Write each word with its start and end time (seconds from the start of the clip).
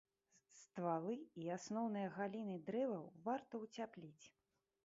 Ствалы 0.59 1.17
і 1.43 1.45
асноўныя 1.57 2.09
галіны 2.17 2.57
дрэваў 2.71 3.05
варта 3.29 3.53
ўцяпліць. 3.67 4.25